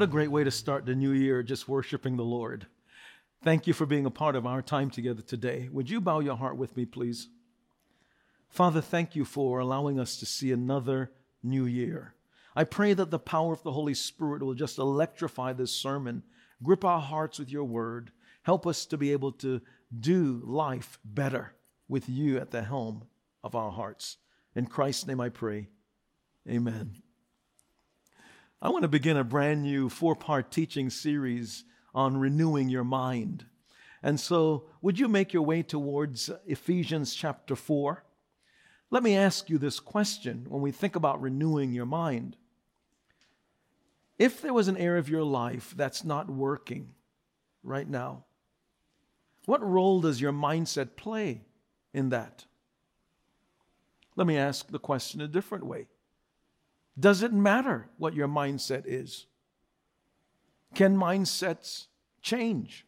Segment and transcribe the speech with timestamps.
[0.00, 2.66] What a great way to start the new year, just worshiping the Lord.
[3.44, 5.68] Thank you for being a part of our time together today.
[5.70, 7.28] Would you bow your heart with me, please?
[8.48, 11.10] Father, thank you for allowing us to see another
[11.42, 12.14] new year.
[12.56, 16.22] I pray that the power of the Holy Spirit will just electrify this sermon,
[16.62, 18.10] grip our hearts with your word,
[18.44, 19.60] help us to be able to
[20.00, 21.52] do life better
[21.88, 23.04] with you at the helm
[23.44, 24.16] of our hearts.
[24.56, 25.68] In Christ's name I pray.
[26.48, 27.02] Amen.
[28.62, 31.64] I want to begin a brand new four part teaching series
[31.94, 33.46] on renewing your mind.
[34.02, 38.04] And so, would you make your way towards Ephesians chapter 4?
[38.90, 42.36] Let me ask you this question when we think about renewing your mind.
[44.18, 46.92] If there was an area of your life that's not working
[47.62, 48.24] right now,
[49.46, 51.46] what role does your mindset play
[51.94, 52.44] in that?
[54.16, 55.86] Let me ask the question a different way
[57.00, 59.26] Does it matter what your mindset is?
[60.74, 61.86] Can mindsets
[62.20, 62.84] change?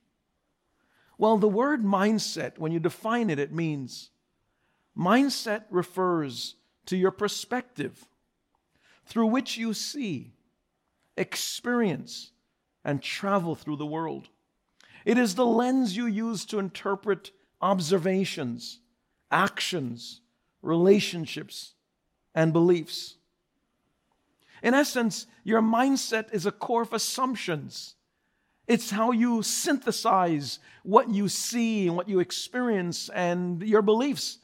[1.16, 4.10] Well, the word mindset, when you define it, it means
[4.96, 8.06] mindset refers to your perspective
[9.06, 10.34] through which you see,
[11.16, 12.32] experience,
[12.84, 14.28] and travel through the world.
[15.04, 18.80] It is the lens you use to interpret observations,
[19.30, 20.20] actions,
[20.60, 21.74] relationships,
[22.34, 23.16] and beliefs.
[24.62, 27.96] In essence, your mindset is a core of assumptions.
[28.68, 34.38] It's how you synthesize what you see and what you experience and your beliefs.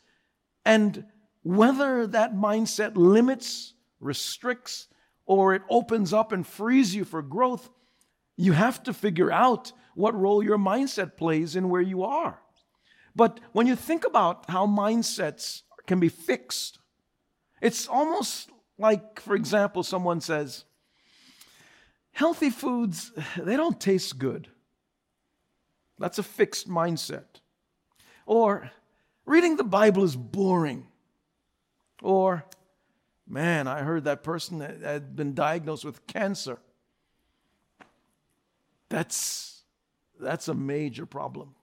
[0.64, 1.04] And
[1.42, 4.88] whether that mindset limits, restricts,
[5.24, 7.70] or it opens up and frees you for growth,
[8.36, 12.40] you have to figure out what role your mindset plays in where you are.
[13.14, 16.78] But when you think about how mindsets can be fixed,
[17.60, 20.64] it's almost like, for example, someone says,
[22.12, 24.48] healthy foods, they don't taste good.
[25.98, 27.24] That's a fixed mindset.
[28.24, 28.70] Or
[29.26, 30.86] reading the Bible is boring.
[32.02, 32.44] Or,
[33.26, 36.58] man, I heard that person had been diagnosed with cancer.
[38.88, 39.62] That's,
[40.20, 41.54] that's a major problem.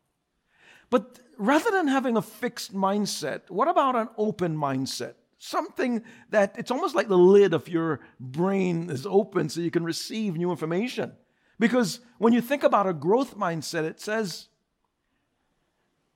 [0.89, 5.13] But rather than having a fixed mindset, what about an open mindset?
[5.37, 9.83] Something that it's almost like the lid of your brain is open so you can
[9.83, 11.13] receive new information.
[11.59, 14.47] Because when you think about a growth mindset, it says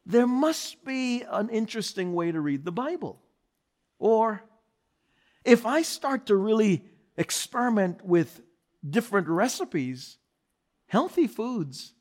[0.05, 3.21] there must be an interesting way to read the Bible.
[3.99, 4.43] Or
[5.43, 6.85] if I start to really
[7.17, 8.41] experiment with
[8.87, 10.17] different recipes,
[10.87, 11.93] healthy foods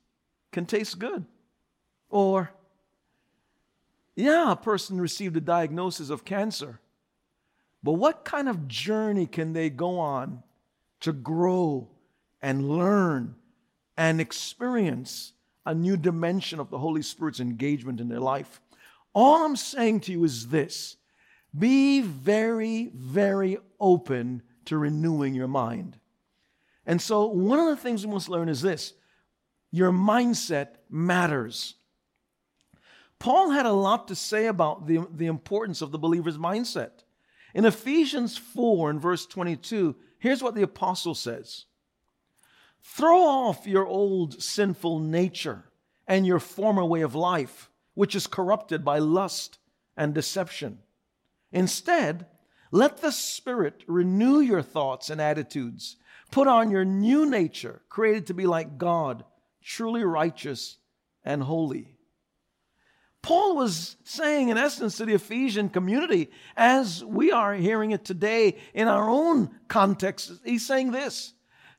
[0.52, 1.26] can taste good.
[2.08, 2.50] Or,
[4.16, 6.80] yeah, a person received a diagnosis of cancer,
[7.82, 10.42] but what kind of journey can they go on
[11.00, 11.88] to grow
[12.42, 13.36] and learn
[13.96, 15.32] and experience
[15.64, 18.60] a new dimension of the Holy Spirit's engagement in their life?
[19.14, 20.96] All I'm saying to you is this
[21.56, 25.98] be very, very open to renewing your mind.
[26.86, 28.94] And so, one of the things we must learn is this
[29.70, 31.74] your mindset matters.
[33.18, 37.02] Paul had a lot to say about the, the importance of the believer's mindset.
[37.54, 41.66] In Ephesians 4 and verse 22, here's what the apostle says
[42.82, 45.64] Throw off your old sinful nature
[46.06, 49.58] and your former way of life, which is corrupted by lust
[49.96, 50.78] and deception.
[51.52, 52.26] Instead,
[52.70, 55.96] let the Spirit renew your thoughts and attitudes.
[56.30, 59.24] Put on your new nature, created to be like God,
[59.62, 60.76] truly righteous
[61.24, 61.97] and holy.
[63.22, 68.56] Paul was saying, in essence, to the Ephesian community, as we are hearing it today
[68.72, 71.34] in our own context, he's saying this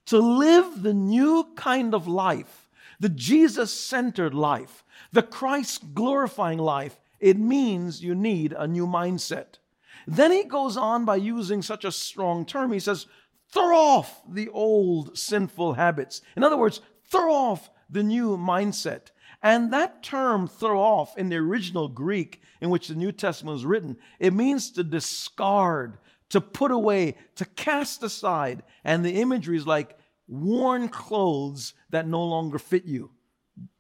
[0.08, 7.00] to live the new kind of life, the Jesus centered life, the Christ glorifying life,
[7.20, 9.60] it means you need a new mindset.
[10.08, 12.72] Then he goes on by using such a strong term.
[12.72, 13.06] He says,
[13.52, 16.22] throw off the old sinful habits.
[16.36, 19.12] In other words, throw off the new mindset.
[19.42, 23.66] And that term, throw off, in the original Greek in which the New Testament was
[23.66, 25.98] written, it means to discard,
[26.30, 28.64] to put away, to cast aside.
[28.84, 29.98] And the imagery is like
[30.28, 33.12] worn clothes that no longer fit you.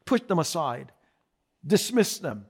[0.05, 0.91] Put them aside,
[1.65, 2.45] dismiss them,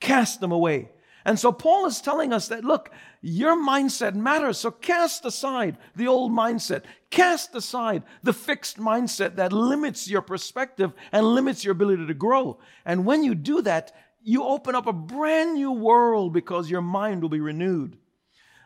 [0.00, 0.90] cast them away.
[1.24, 2.90] And so Paul is telling us that, look,
[3.22, 4.58] your mindset matters.
[4.58, 6.82] So cast aside the old mindset.
[7.10, 12.58] Cast aside the fixed mindset that limits your perspective and limits your ability to grow.
[12.84, 13.92] And when you do that,
[14.22, 17.96] you open up a brand new world because your mind will be renewed.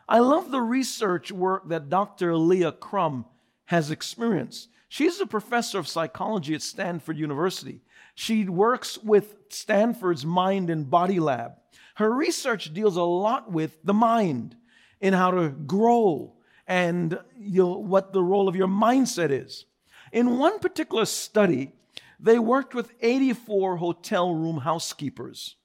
[0.07, 2.35] I love the research work that Dr.
[2.35, 3.25] Leah Crum
[3.65, 4.69] has experienced.
[4.89, 7.81] She's a professor of psychology at Stanford University.
[8.15, 11.58] She works with Stanford's Mind and Body Lab.
[11.99, 14.55] Her research deals a lot with the mind
[15.01, 16.31] in how to grow
[16.65, 19.65] and you what the role of your mindset is.
[20.13, 21.73] In one particular study,
[22.17, 25.57] they worked with 84 hotel room housekeepers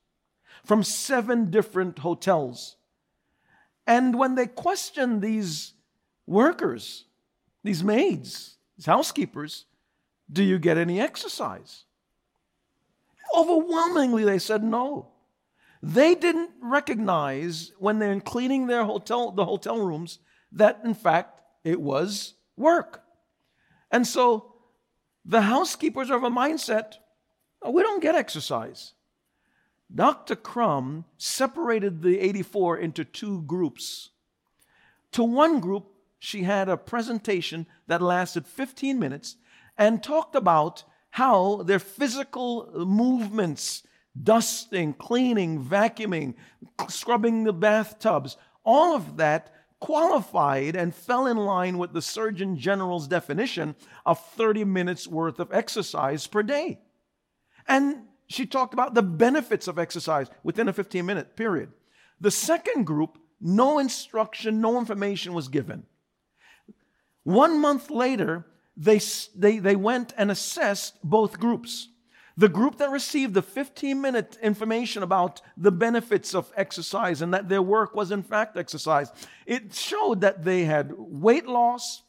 [0.64, 2.78] from seven different hotels.
[3.86, 5.74] And when they questioned these
[6.26, 7.04] workers,
[7.62, 9.66] these maids, these housekeepers,
[10.32, 11.84] do you get any exercise?
[13.36, 15.13] Overwhelmingly, they said no.
[15.86, 20.18] They didn't recognize when they're cleaning their hotel, the hotel rooms,
[20.52, 23.02] that in fact it was work.
[23.90, 24.54] And so
[25.26, 26.94] the housekeepers are of a mindset
[27.60, 28.94] oh, we don't get exercise.
[29.94, 30.36] Dr.
[30.36, 34.10] Crum separated the 84 into two groups.
[35.12, 35.86] To one group,
[36.18, 39.36] she had a presentation that lasted 15 minutes
[39.76, 43.82] and talked about how their physical movements,
[44.20, 46.34] dusting, cleaning, vacuuming,
[46.88, 53.06] scrubbing the bathtubs, all of that qualified and fell in line with the Surgeon General's
[53.06, 53.74] definition
[54.06, 56.80] of 30 minutes worth of exercise per day.
[57.66, 61.70] And she talked about the benefits of exercise within a 15 minute period.
[62.20, 65.84] The second group, no instruction, no information was given.
[67.24, 68.46] One month later,
[68.76, 69.00] they,
[69.36, 71.88] they, they went and assessed both groups.
[72.36, 77.48] The group that received the 15 minute information about the benefits of exercise and that
[77.48, 79.12] their work was in fact exercise,
[79.46, 82.02] it showed that they had weight loss,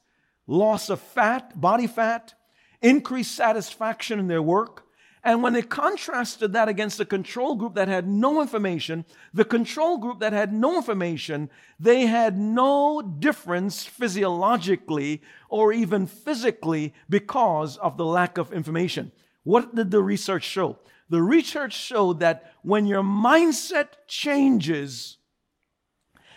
[0.48, 2.34] loss of fat, body fat,
[2.82, 4.82] increased satisfaction in their work.
[5.24, 9.98] And when they contrasted that against the control group that had no information, the control
[9.98, 11.50] group that had no information,
[11.80, 19.12] they had no difference physiologically or even physically because of the lack of information.
[19.46, 20.80] What did the research show?
[21.08, 25.18] The research showed that when your mindset changes,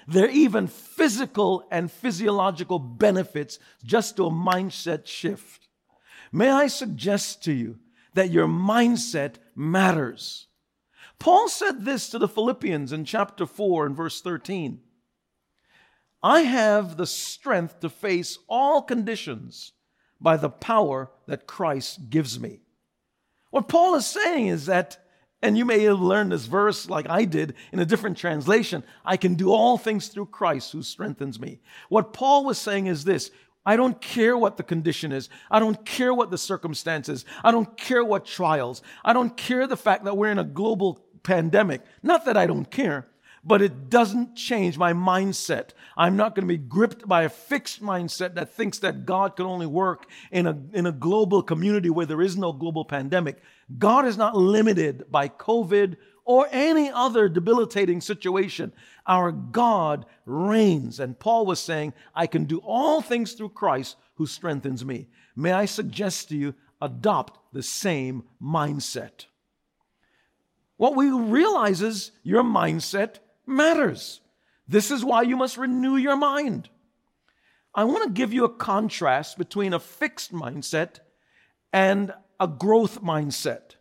[0.06, 5.68] there are even physical and physiological benefits just to a mindset shift.
[6.30, 7.78] May I suggest to you
[8.12, 10.46] that your mindset matters?
[11.18, 14.80] Paul said this to the Philippians in chapter 4 and verse 13
[16.22, 19.72] I have the strength to face all conditions
[20.20, 22.60] by the power that Christ gives me.
[23.50, 24.98] What Paul is saying is that,
[25.42, 29.16] and you may have learned this verse like I did in a different translation I
[29.16, 31.60] can do all things through Christ who strengthens me.
[31.88, 33.30] What Paul was saying is this
[33.64, 35.28] I don't care what the condition is.
[35.50, 37.24] I don't care what the circumstances.
[37.44, 38.82] I don't care what trials.
[39.04, 41.82] I don't care the fact that we're in a global pandemic.
[42.02, 43.08] Not that I don't care
[43.48, 45.70] but it doesn't change my mindset.
[45.96, 49.46] I'm not going to be gripped by a fixed mindset that thinks that God can
[49.46, 53.42] only work in a, in a global community where there is no global pandemic.
[53.78, 55.96] God is not limited by COVID
[56.26, 58.70] or any other debilitating situation.
[59.06, 61.00] Our God reigns.
[61.00, 65.08] And Paul was saying, I can do all things through Christ who strengthens me.
[65.34, 69.24] May I suggest to you, adopt the same mindset.
[70.76, 74.20] What we realize is your mindset matters.
[74.68, 76.68] This is why you must renew your mind.
[77.74, 81.00] I want to give you a contrast between a fixed mindset
[81.72, 83.76] and a growth mindset.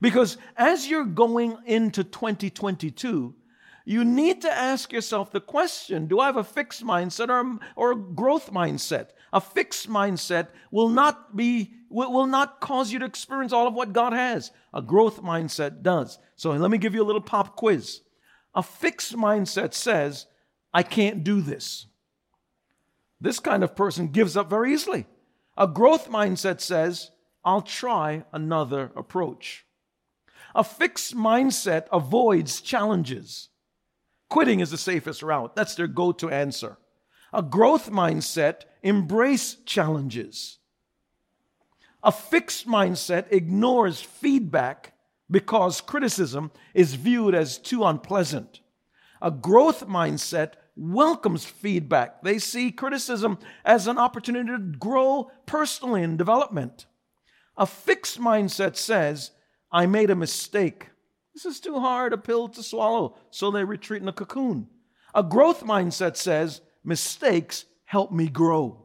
[0.00, 3.34] Because as you're going into 2022,
[3.86, 7.92] you need to ask yourself the question do I have a fixed mindset or, or
[7.92, 9.08] a growth mindset?
[9.32, 13.92] A fixed mindset will not be will not cause you to experience all of what
[13.92, 14.50] God has.
[14.72, 16.18] A growth mindset does.
[16.34, 18.00] So let me give you a little pop quiz.
[18.54, 20.26] A fixed mindset says,
[20.72, 21.86] I can't do this.
[23.20, 25.06] This kind of person gives up very easily.
[25.56, 27.10] A growth mindset says,
[27.44, 29.64] I'll try another approach.
[30.54, 33.48] A fixed mindset avoids challenges.
[34.28, 35.54] Quitting is the safest route.
[35.54, 36.76] That's their go to answer.
[37.32, 40.58] A growth mindset embrace challenges.
[42.02, 44.93] A fixed mindset ignores feedback
[45.30, 48.60] because criticism is viewed as too unpleasant.
[49.22, 52.22] A growth mindset welcomes feedback.
[52.22, 56.86] They see criticism as an opportunity to grow personally in development.
[57.56, 59.30] A fixed mindset says,
[59.70, 60.90] I made a mistake.
[61.32, 64.68] This is too hard a pill to swallow, so they retreat in a cocoon.
[65.14, 68.84] A growth mindset says, mistakes help me grow.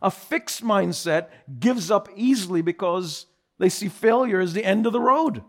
[0.00, 3.26] A fixed mindset gives up easily because
[3.58, 5.42] they see failure as the end of the road.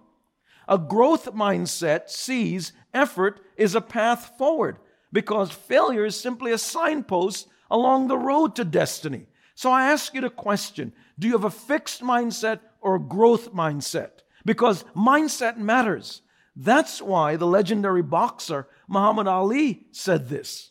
[0.70, 4.78] A growth mindset sees effort is a path forward
[5.12, 9.26] because failure is simply a signpost along the road to destiny.
[9.56, 13.52] So I ask you the question do you have a fixed mindset or a growth
[13.52, 14.12] mindset?
[14.46, 16.22] Because mindset matters.
[16.56, 20.70] That's why the legendary boxer Muhammad Ali said this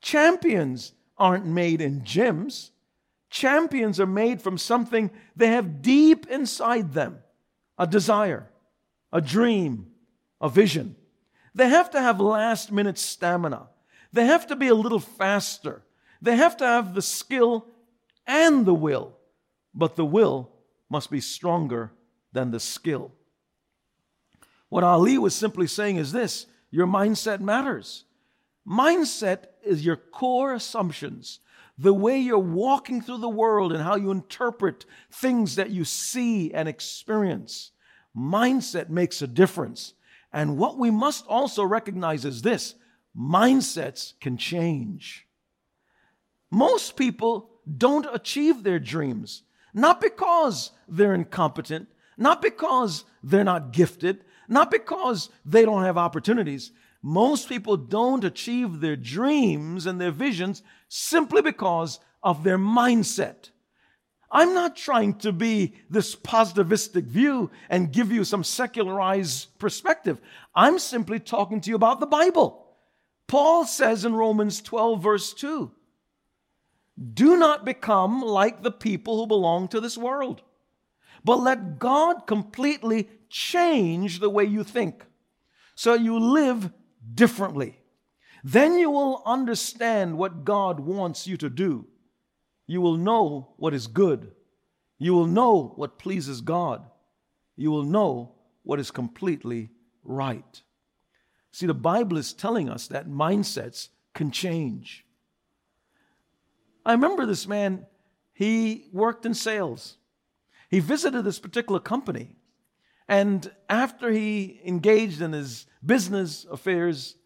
[0.00, 2.70] Champions aren't made in gyms.
[3.30, 7.18] Champions are made from something they have deep inside them
[7.78, 8.48] a desire,
[9.12, 9.88] a dream,
[10.40, 10.96] a vision.
[11.54, 13.68] They have to have last minute stamina.
[14.12, 15.82] They have to be a little faster.
[16.20, 17.66] They have to have the skill
[18.26, 19.16] and the will,
[19.74, 20.50] but the will
[20.88, 21.92] must be stronger
[22.32, 23.12] than the skill.
[24.68, 28.04] What Ali was simply saying is this your mindset matters.
[28.66, 31.40] Mindset is your core assumptions,
[31.76, 36.52] the way you're walking through the world and how you interpret things that you see
[36.54, 37.72] and experience.
[38.16, 39.94] Mindset makes a difference.
[40.32, 42.74] And what we must also recognize is this
[43.16, 45.26] mindsets can change.
[46.50, 49.42] Most people don't achieve their dreams,
[49.72, 56.72] not because they're incompetent, not because they're not gifted, not because they don't have opportunities.
[57.02, 63.50] Most people don't achieve their dreams and their visions simply because of their mindset.
[64.32, 70.18] I'm not trying to be this positivistic view and give you some secularized perspective.
[70.54, 72.66] I'm simply talking to you about the Bible.
[73.28, 75.70] Paul says in Romans 12, verse 2
[77.12, 80.40] Do not become like the people who belong to this world,
[81.22, 85.04] but let God completely change the way you think
[85.74, 86.70] so you live
[87.14, 87.78] differently.
[88.44, 91.86] Then you will understand what God wants you to do
[92.66, 94.32] you will know what is good.
[94.98, 96.82] You will know what pleases God.
[97.56, 99.70] You will know what is completely
[100.04, 100.62] right.
[101.50, 105.04] See, the Bible is telling us that mindsets can change.
[106.84, 107.86] I remember this man,
[108.32, 109.96] he worked in sales.
[110.70, 112.36] He visited this particular company.
[113.08, 117.16] And after he engaged in his business affairs,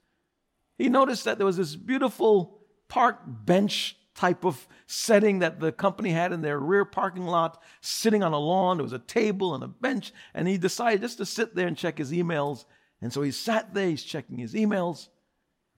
[0.79, 6.11] he noticed that there was this beautiful park bench type of setting that the company
[6.11, 8.79] had in their rear parking lot, sitting on a lawn.
[8.79, 11.77] There was a table and a bench, and he decided just to sit there and
[11.77, 12.65] check his emails.
[13.01, 15.09] And so he sat there, he's checking his emails,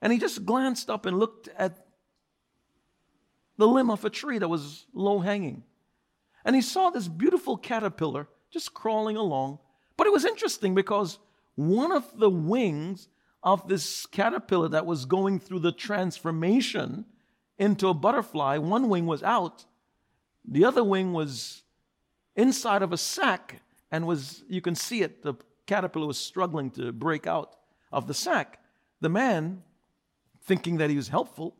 [0.01, 1.85] and he just glanced up and looked at
[3.57, 5.63] the limb of a tree that was low hanging.
[6.45, 9.59] And he saw this beautiful caterpillar just crawling along.
[9.97, 11.19] But it was interesting because
[11.55, 13.09] one of the wings
[13.43, 17.05] of this caterpillar that was going through the transformation
[17.59, 18.57] into a butterfly.
[18.57, 19.65] One wing was out,
[20.47, 21.63] the other wing was
[22.35, 23.61] inside of a sack,
[23.91, 25.35] and was, you can see it, the
[25.67, 27.55] caterpillar was struggling to break out
[27.91, 28.59] of the sack.
[29.01, 29.63] The man,
[30.43, 31.57] thinking that he was helpful,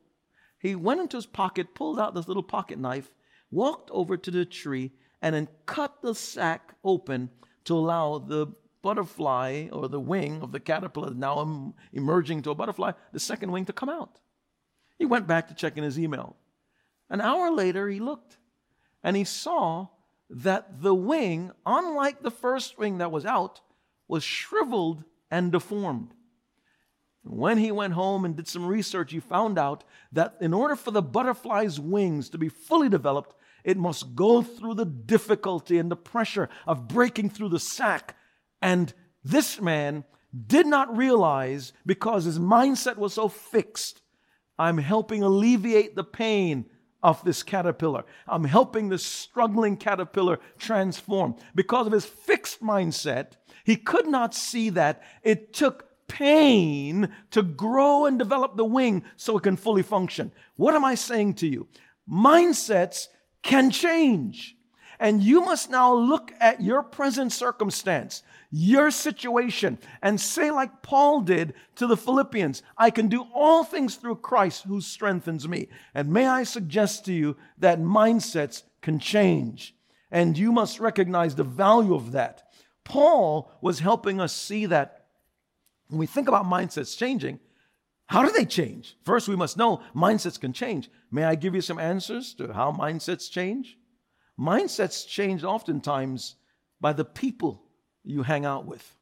[0.58, 3.14] he went into his pocket, pulled out this little pocket knife,
[3.52, 4.92] walked over to the tree,
[5.22, 7.30] and then cut the sack open
[7.66, 8.48] to allow the
[8.82, 13.66] butterfly or the wing of the caterpillar now emerging to a butterfly, the second wing
[13.66, 14.20] to come out.
[15.00, 16.36] He went back to checking his email.
[17.10, 18.38] An hour later, he looked
[19.02, 19.88] and he saw
[20.30, 23.62] that the wing, unlike the first wing that was out,
[24.08, 26.14] was shriveled and deformed.
[27.24, 30.92] When he went home and did some research, he found out that in order for
[30.92, 35.96] the butterfly's wings to be fully developed, it must go through the difficulty and the
[35.96, 38.16] pressure of breaking through the sac.
[38.62, 40.04] And this man
[40.48, 44.02] did not realize because his mindset was so fixed
[44.60, 46.66] I'm helping alleviate the pain
[47.02, 48.04] of this caterpillar.
[48.28, 51.36] I'm helping this struggling caterpillar transform.
[51.56, 53.32] Because of his fixed mindset,
[53.64, 59.38] he could not see that it took pain to grow and develop the wing so
[59.38, 60.32] it can fully function.
[60.58, 61.68] What am I saying to you?
[62.12, 63.08] Mindsets
[63.42, 64.58] can change.
[65.00, 71.22] And you must now look at your present circumstance your situation and say, like Paul
[71.22, 75.68] did to the Philippians, I can do all things through Christ who strengthens me.
[75.94, 79.76] And may I suggest to you that mindsets can change.
[80.12, 82.52] And you must recognize the value of that.
[82.84, 85.06] Paul was helping us see that
[85.90, 87.40] when we think about mindsets changing,
[88.08, 88.98] how do they change?
[89.04, 90.90] First, we must know mindsets can change.
[91.12, 93.78] May I give you some answers to how mindsets change?
[94.40, 96.36] Mindsets change oftentimes
[96.82, 97.69] by the people
[98.10, 98.96] you hang out with.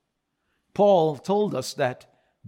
[0.74, 2.06] Paul told us that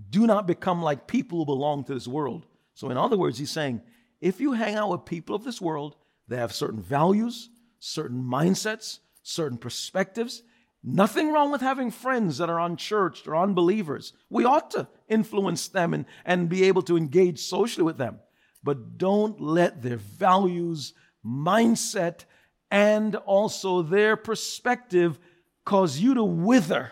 [0.10, 2.46] do not become like people who belong to this world.
[2.74, 3.82] So, in other words, he's saying
[4.22, 5.96] if you hang out with people of this world,
[6.28, 7.50] they have certain values,
[7.80, 10.44] certain mindsets, certain perspectives.
[10.82, 14.14] Nothing wrong with having friends that are unchurched or unbelievers.
[14.30, 18.20] We ought to influence them and, and be able to engage socially with them.
[18.64, 20.94] But don't let their values,
[21.26, 22.24] mindset
[22.72, 25.20] and also their perspective
[25.70, 26.92] cause you to wither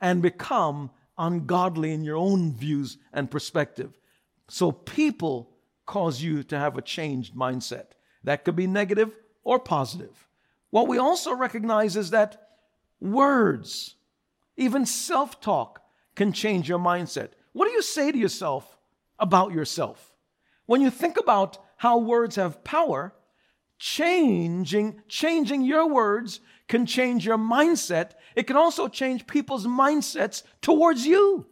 [0.00, 3.96] and become ungodly in your own views and perspective.
[4.48, 5.50] So people
[5.86, 7.90] cause you to have a changed mindset.
[8.24, 10.26] That could be negative or positive.
[10.70, 12.48] What we also recognize is that
[13.00, 13.94] words,
[14.56, 15.80] even self talk,
[16.16, 17.28] can change your mindset.
[17.52, 18.78] What do you say to yourself
[19.20, 20.12] about yourself?
[20.66, 23.14] When you think about how words have power,
[23.78, 28.12] changing, changing your words can change your mindset.
[28.36, 31.46] It can also change people's mindsets towards you.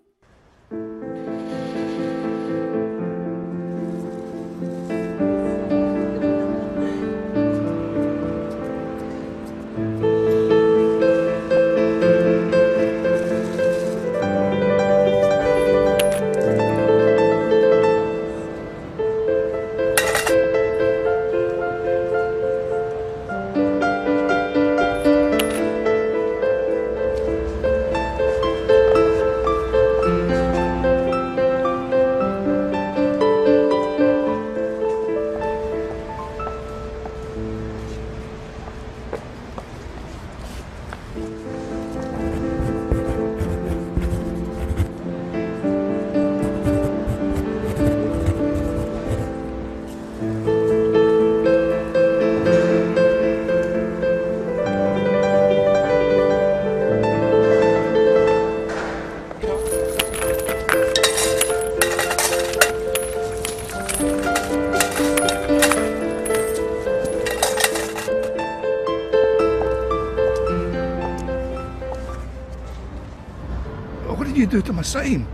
[74.57, 75.27] Do to my sign?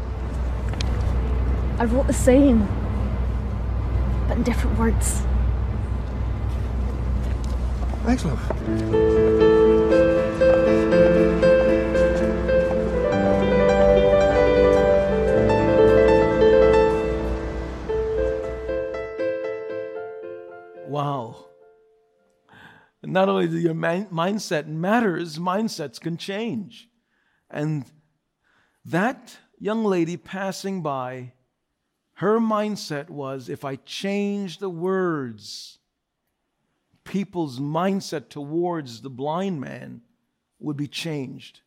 [1.79, 2.67] I wrote the same,
[4.27, 5.23] but in different words.
[8.05, 8.41] Thanks, love.
[20.89, 21.47] Wow.
[23.05, 26.89] not only do your man- mindset matters, mindsets can change.
[27.51, 27.85] And
[28.85, 31.33] that young lady passing by,
[32.15, 35.79] her mindset was if I change the words,
[37.05, 40.03] people's mindset towards the blind man
[40.59, 41.61] would be changed.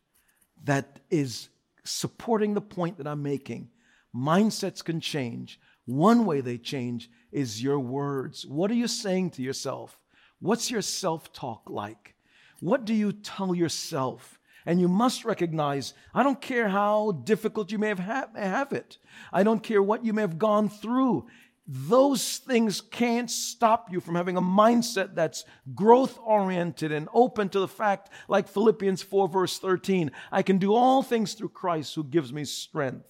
[0.64, 1.48] That is
[1.84, 3.70] supporting the point that I'm making.
[4.14, 5.60] Mindsets can change.
[5.84, 8.46] One way they change is your words.
[8.46, 9.98] What are you saying to yourself?
[10.40, 12.14] What's your self talk like?
[12.60, 14.38] What do you tell yourself?
[14.66, 18.98] And you must recognize I don't care how difficult you may have, ha- have it,
[19.32, 21.26] I don't care what you may have gone through.
[21.68, 27.58] Those things can't stop you from having a mindset that's growth oriented and open to
[27.58, 32.04] the fact, like Philippians 4, verse 13, I can do all things through Christ who
[32.04, 33.06] gives me strength.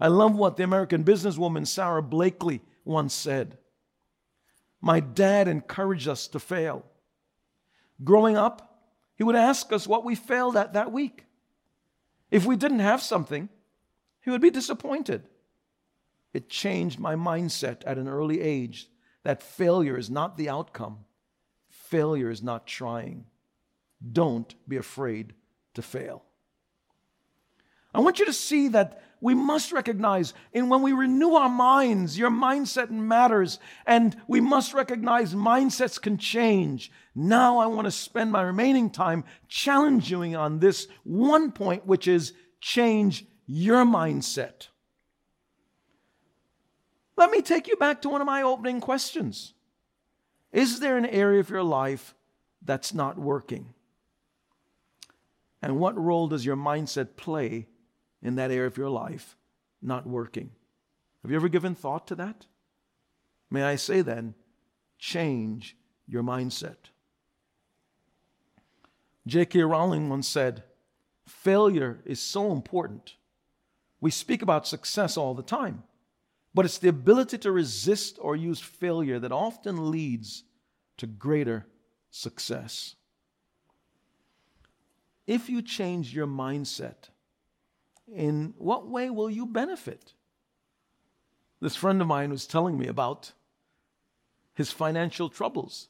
[0.00, 3.58] I love what the American businesswoman Sara Blakely once said.
[4.80, 6.84] My dad encouraged us to fail.
[8.02, 8.73] Growing up,
[9.16, 11.26] he would ask us what we failed at that week.
[12.30, 13.48] If we didn't have something,
[14.20, 15.28] he would be disappointed.
[16.32, 18.88] It changed my mindset at an early age
[19.22, 21.04] that failure is not the outcome,
[21.68, 23.26] failure is not trying.
[24.12, 25.34] Don't be afraid
[25.74, 26.24] to fail.
[27.94, 32.18] I want you to see that we must recognize in when we renew our minds,
[32.18, 36.90] your mindset matters, and we must recognize mindsets can change.
[37.14, 42.08] Now I want to spend my remaining time challenging you on this one point, which
[42.08, 44.68] is change your mindset.
[47.16, 49.54] Let me take you back to one of my opening questions.
[50.52, 52.14] Is there an area of your life
[52.60, 53.72] that's not working?
[55.62, 57.68] And what role does your mindset play
[58.24, 59.36] in that area of your life
[59.80, 60.50] not working.
[61.22, 62.46] Have you ever given thought to that?
[63.50, 64.34] May I say then,
[64.98, 65.76] change
[66.08, 66.90] your mindset.
[69.26, 69.62] J.K.
[69.62, 70.64] Rowling once said,
[71.26, 73.14] Failure is so important.
[74.00, 75.84] We speak about success all the time,
[76.54, 80.44] but it's the ability to resist or use failure that often leads
[80.98, 81.66] to greater
[82.10, 82.96] success.
[85.26, 87.08] If you change your mindset,
[88.12, 90.12] in what way will you benefit?
[91.60, 93.32] This friend of mine was telling me about
[94.54, 95.88] his financial troubles.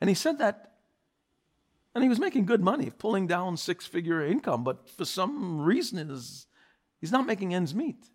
[0.00, 0.72] And he said that,
[1.94, 5.98] and he was making good money, pulling down six figure income, but for some reason
[6.10, 6.46] is,
[7.00, 8.08] he's not making ends meet.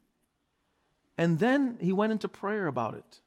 [1.18, 3.22] And then he went into prayer about it.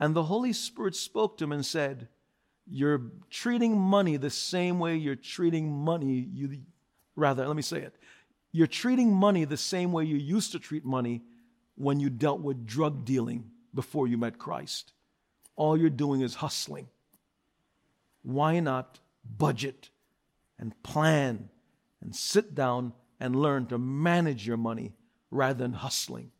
[0.00, 2.08] And the Holy Spirit spoke to him and said,
[2.66, 6.60] You're treating money the same way you're treating money, you
[7.16, 7.96] rather, let me say it.
[8.52, 11.22] You're treating money the same way you used to treat money
[11.76, 14.92] when you dealt with drug dealing before you met Christ.
[15.56, 16.88] All you're doing is hustling.
[18.22, 19.00] Why not
[19.36, 19.90] budget
[20.58, 21.50] and plan
[22.00, 24.94] and sit down and learn to manage your money
[25.30, 26.30] rather than hustling?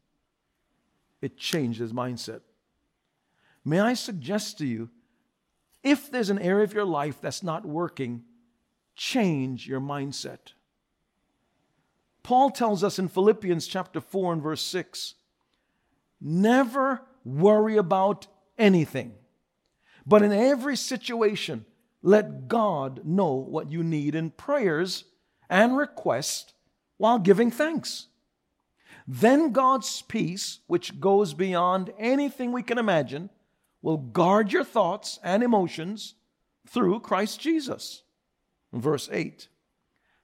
[1.21, 2.41] It changed his mindset.
[3.65, 4.89] May I suggest to you
[5.83, 8.25] if there's an area of your life that's not working,
[8.97, 10.53] change your mindset.
[12.23, 15.15] Paul tells us in Philippians chapter 4 and verse 6
[16.21, 18.27] never worry about
[18.59, 19.15] anything,
[20.07, 21.65] but in every situation,
[22.03, 25.05] let God know what you need in prayers
[25.49, 26.53] and requests
[26.97, 28.07] while giving thanks.
[29.07, 33.31] Then God's peace, which goes beyond anything we can imagine,
[33.81, 36.15] will guard your thoughts and emotions
[36.67, 38.03] through Christ Jesus.
[38.73, 39.49] Verse 8.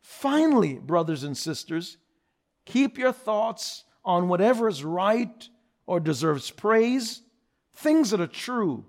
[0.05, 1.97] Finally, brothers and sisters,
[2.67, 5.49] keep your thoughts on whatever is right
[5.87, 7.23] or deserves praise,
[7.75, 8.85] things that are true,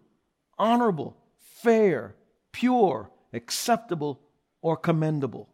[0.60, 2.16] honorable, fair,
[2.52, 4.20] pure, acceptable,
[4.62, 5.48] or commendable.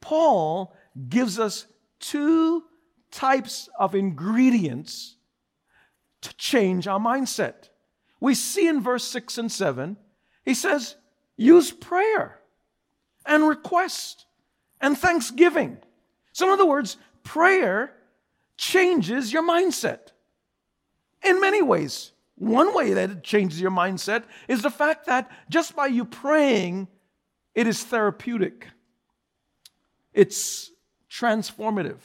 [0.00, 0.74] Paul
[1.08, 1.66] gives us
[2.00, 2.64] two
[3.12, 5.14] types of ingredients
[6.22, 7.68] to change our mindset.
[8.18, 9.96] We see in verse 6 and 7,
[10.44, 10.96] he says,
[11.36, 12.39] use prayer
[13.30, 14.26] and request
[14.80, 15.78] and thanksgiving.
[16.32, 17.94] So, in other words, prayer
[18.56, 20.08] changes your mindset
[21.22, 22.10] in many ways.
[22.34, 26.88] One way that it changes your mindset is the fact that just by you praying,
[27.54, 28.66] it is therapeutic,
[30.12, 30.72] it's
[31.08, 32.00] transformative.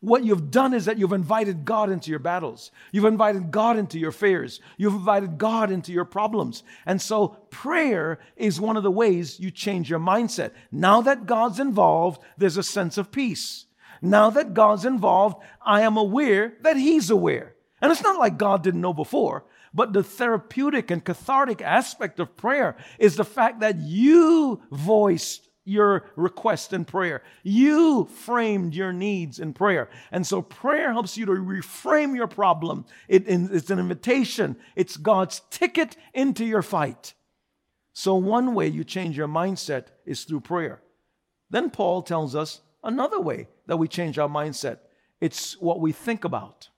[0.00, 2.70] What you've done is that you've invited God into your battles.
[2.92, 4.60] You've invited God into your fears.
[4.76, 6.62] You've invited God into your problems.
[6.84, 10.52] And so prayer is one of the ways you change your mindset.
[10.70, 13.66] Now that God's involved, there's a sense of peace.
[14.02, 17.54] Now that God's involved, I am aware that He's aware.
[17.80, 22.36] And it's not like God didn't know before, but the therapeutic and cathartic aspect of
[22.36, 27.22] prayer is the fact that you voiced your request in prayer.
[27.42, 29.90] You framed your needs in prayer.
[30.10, 32.86] And so prayer helps you to reframe your problem.
[33.08, 37.12] It, it's an invitation, it's God's ticket into your fight.
[37.92, 40.82] So, one way you change your mindset is through prayer.
[41.48, 44.78] Then Paul tells us another way that we change our mindset
[45.20, 46.68] it's what we think about.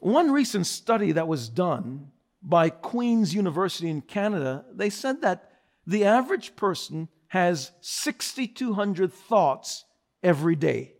[0.00, 2.10] One recent study that was done
[2.42, 5.50] by Queen's University in Canada, they said that
[5.86, 9.84] the average person has 6,200 thoughts
[10.22, 10.94] every day.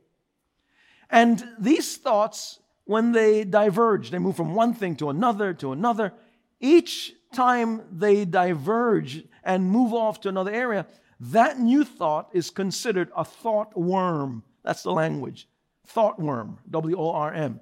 [1.11, 6.12] And these thoughts, when they diverge, they move from one thing to another to another.
[6.61, 10.87] Each time they diverge and move off to another area,
[11.20, 14.42] that new thought is considered a thought worm.
[14.62, 15.49] That's the language.
[15.87, 17.61] Thought worm, W O R M.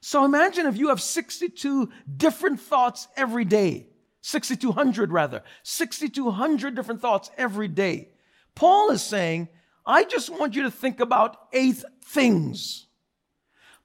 [0.00, 3.89] So imagine if you have 62 different thoughts every day.
[4.22, 8.08] 6,200 rather, 6,200 different thoughts every day.
[8.54, 9.48] Paul is saying,
[9.86, 12.86] I just want you to think about eight things.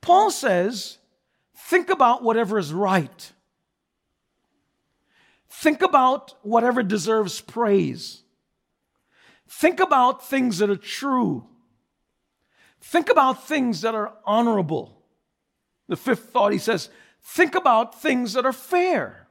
[0.02, 0.98] Paul says,
[1.56, 3.32] think about whatever is right.
[5.50, 8.24] Think about whatever deserves praise.
[9.48, 11.48] Think about things that are true.
[12.82, 15.02] Think about things that are honorable.
[15.88, 16.90] The fifth thought, he says,
[17.24, 19.25] think about things that are fair.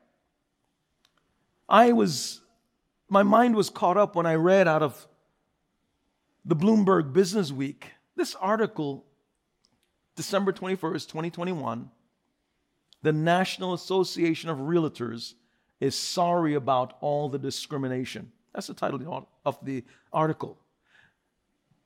[1.68, 2.40] I was,
[3.09, 5.07] my mind was caught up when I read out of
[6.44, 9.07] the Bloomberg Business Week this article,
[10.14, 11.90] December 21st, 2021.
[13.03, 15.35] The National Association of Realtors
[15.81, 18.33] is sorry about all the discrimination.
[18.55, 20.59] That's the title of the article.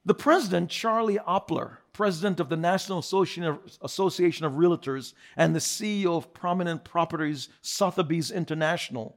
[0.05, 6.33] The president, Charlie Oppler, president of the National Association of Realtors and the CEO of
[6.33, 9.17] Prominent Properties Sotheby's International,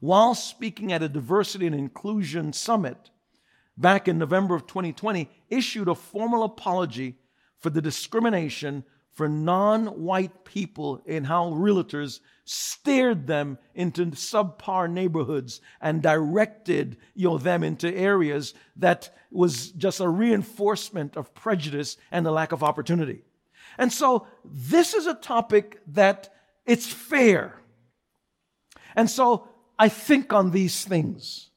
[0.00, 3.10] while speaking at a diversity and inclusion summit
[3.76, 7.18] back in November of 2020, issued a formal apology
[7.58, 15.60] for the discrimination for non white people in how realtors steered them into subpar neighborhoods
[15.80, 22.24] and directed you know, them into areas that was just a reinforcement of prejudice and
[22.24, 23.22] the lack of opportunity.
[23.78, 26.32] And so this is a topic that
[26.64, 27.60] it's fair.
[28.96, 29.49] And so
[29.80, 31.48] I think on these things.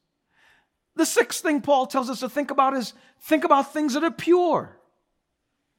[0.95, 4.11] The sixth thing Paul tells us to think about is think about things that are
[4.11, 4.79] pure.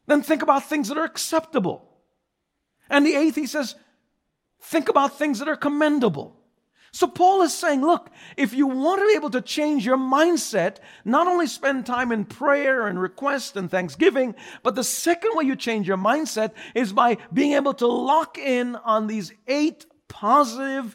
[0.06, 1.88] Then think about things that are acceptable.
[2.90, 3.76] And the eighth, he says,
[4.60, 6.36] think about things that are commendable.
[6.92, 10.76] So Paul is saying, look, if you want to be able to change your mindset,
[11.02, 15.56] not only spend time in prayer and request and thanksgiving, but the second way you
[15.56, 20.94] change your mindset is by being able to lock in on these eight positive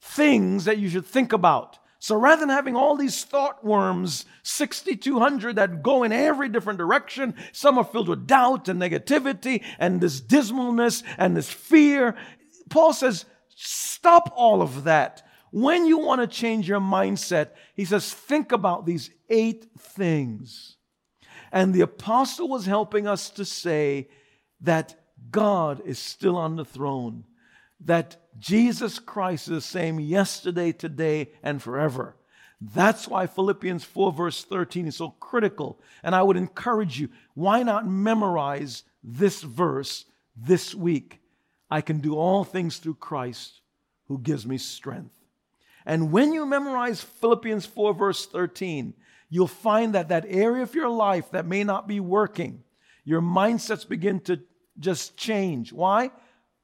[0.00, 1.78] things that you should think about.
[1.98, 7.34] So rather than having all these thought worms, 6,200 that go in every different direction,
[7.52, 12.16] some are filled with doubt and negativity and this dismalness and this fear,
[12.70, 15.22] Paul says, stop all of that.
[15.52, 20.76] When you want to change your mindset, he says, think about these eight things.
[21.52, 24.08] And the apostle was helping us to say
[24.62, 24.94] that
[25.30, 27.24] God is still on the throne
[27.84, 32.16] that Jesus Christ is the same yesterday, today, and forever.
[32.60, 35.80] That's why Philippians 4, verse 13 is so critical.
[36.02, 40.04] And I would encourage you why not memorize this verse
[40.36, 41.20] this week?
[41.70, 43.60] I can do all things through Christ
[44.06, 45.14] who gives me strength.
[45.86, 48.92] And when you memorize Philippians 4, verse 13,
[49.30, 52.62] you'll find that that area of your life that may not be working,
[53.04, 54.40] your mindsets begin to
[54.78, 55.72] just change.
[55.72, 56.10] Why?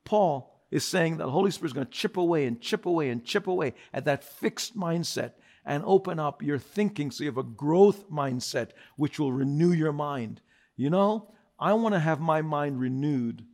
[0.04, 3.10] Paul is saying that the Holy Spirit is going to chip away and chip away
[3.10, 5.32] and chip away at that fixed mindset
[5.64, 9.92] and open up your thinking so you have a growth mindset which will renew your
[9.92, 10.40] mind.
[10.76, 13.44] You know, I want to have my mind renewed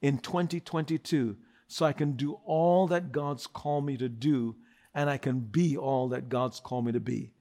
[0.00, 1.36] in 2022
[1.68, 4.56] so I can do all that God's called me to do
[4.94, 7.32] and I can be all that God's called me to be.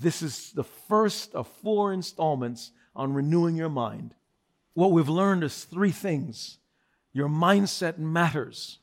[0.00, 4.14] This is the first of four installments on renewing your mind.
[4.74, 6.58] What we've learned is three things
[7.14, 8.80] your mindset matters.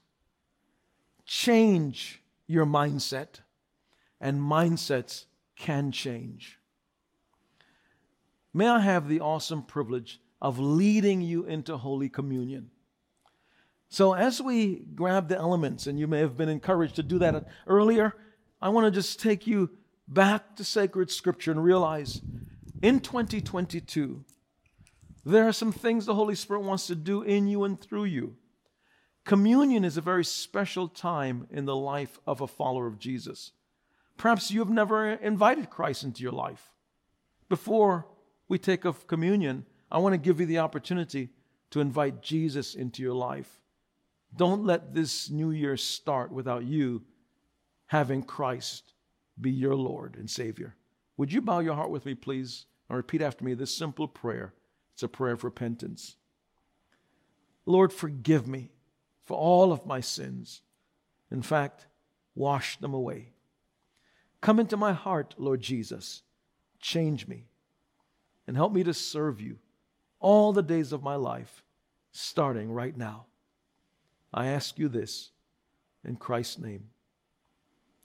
[1.26, 3.42] Change your mindset,
[4.20, 6.58] and mindsets can change.
[8.54, 12.72] May I have the awesome privilege of leading you into Holy Communion?
[13.90, 17.48] So, as we grab the elements, and you may have been encouraged to do that
[17.68, 18.16] earlier,
[18.62, 19.70] I want to just take you
[20.08, 22.22] back to sacred scripture and realize
[22.82, 24.24] in 2022,
[25.26, 28.36] there are some things the Holy Spirit wants to do in you and through you.
[29.24, 33.52] Communion is a very special time in the life of a follower of Jesus.
[34.18, 36.72] Perhaps you have never invited Christ into your life.
[37.50, 38.08] Before
[38.48, 41.30] we take of communion, I want to give you the opportunity
[41.72, 43.62] to invite Jesus into your life.
[44.36, 47.04] Don't let this new year start without you
[47.88, 48.94] having Christ
[49.40, 50.76] be your Lord and Savior.
[51.18, 54.54] Would you bow your heart with me, please, and repeat after me this simple prayer?
[55.02, 56.16] It's a prayer of repentance.
[57.66, 58.70] Lord, forgive me
[59.24, 60.62] for all of my sins.
[61.32, 61.88] In fact,
[62.36, 63.32] wash them away.
[64.42, 66.22] Come into my heart, Lord Jesus.
[66.80, 67.48] Change me
[68.46, 69.58] and help me to serve you
[70.20, 71.64] all the days of my life,
[72.12, 73.26] starting right now.
[74.32, 75.32] I ask you this
[76.06, 76.90] in Christ's name.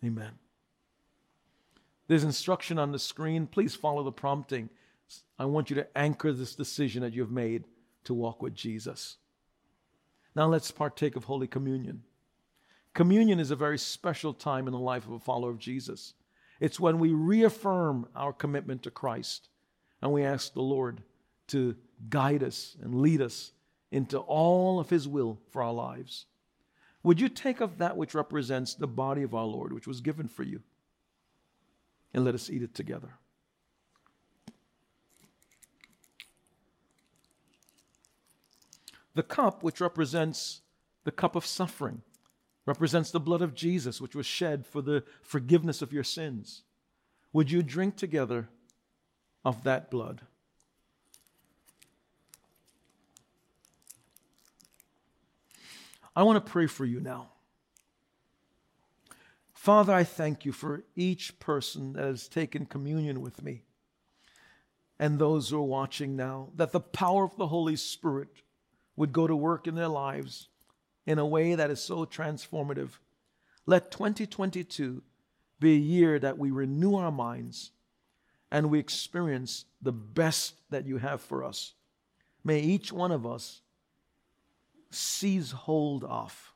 [0.02, 0.32] Amen.
[2.08, 3.46] There's instruction on the screen.
[3.46, 4.70] Please follow the prompting.
[5.38, 7.64] I want you to anchor this decision that you've made
[8.04, 9.16] to walk with Jesus.
[10.34, 12.02] Now let's partake of Holy Communion.
[12.94, 16.14] Communion is a very special time in the life of a follower of Jesus.
[16.60, 19.48] It's when we reaffirm our commitment to Christ
[20.00, 21.02] and we ask the Lord
[21.48, 21.76] to
[22.08, 23.52] guide us and lead us
[23.90, 26.26] into all of His will for our lives.
[27.02, 30.26] Would you take of that which represents the body of our Lord, which was given
[30.26, 30.62] for you,
[32.12, 33.10] and let us eat it together?
[39.16, 40.60] The cup, which represents
[41.04, 42.02] the cup of suffering,
[42.66, 46.64] represents the blood of Jesus, which was shed for the forgiveness of your sins.
[47.32, 48.50] Would you drink together
[49.42, 50.20] of that blood?
[56.14, 57.30] I want to pray for you now.
[59.54, 63.62] Father, I thank you for each person that has taken communion with me
[64.98, 68.28] and those who are watching now, that the power of the Holy Spirit
[68.96, 70.48] would go to work in their lives
[71.06, 72.90] in a way that is so transformative.
[73.66, 75.02] Let 2022
[75.60, 77.72] be a year that we renew our minds
[78.50, 81.74] and we experience the best that you have for us.
[82.44, 83.60] May each one of us
[84.90, 86.54] seize hold of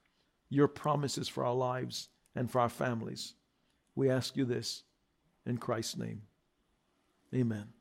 [0.48, 3.34] your promises for our lives and for our families.
[3.94, 4.82] We ask you this
[5.46, 6.22] in Christ's name.
[7.34, 7.79] Amen.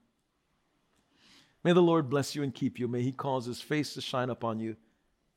[1.64, 2.88] May the Lord bless you and keep you.
[2.88, 4.78] May he cause his face to shine upon you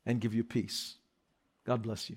[0.07, 0.97] and give you peace.
[1.65, 2.17] God bless you.